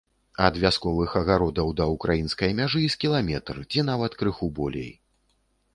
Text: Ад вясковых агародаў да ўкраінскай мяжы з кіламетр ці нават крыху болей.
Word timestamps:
Ад 0.45 0.55
вясковых 0.61 1.11
агародаў 1.19 1.69
да 1.81 1.85
ўкраінскай 1.95 2.51
мяжы 2.61 2.81
з 2.95 3.01
кіламетр 3.05 3.61
ці 3.75 3.87
нават 3.93 4.11
крыху 4.23 4.53
болей. 4.61 4.91